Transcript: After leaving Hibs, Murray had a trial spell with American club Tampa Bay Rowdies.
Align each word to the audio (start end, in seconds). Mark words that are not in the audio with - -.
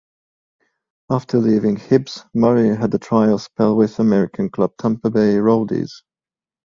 After 1.11 1.37
leaving 1.37 1.75
Hibs, 1.75 2.25
Murray 2.33 2.75
had 2.75 2.91
a 2.95 2.97
trial 2.97 3.37
spell 3.37 3.75
with 3.75 3.99
American 3.99 4.49
club 4.49 4.71
Tampa 4.79 5.11
Bay 5.11 5.37
Rowdies. 5.37 6.01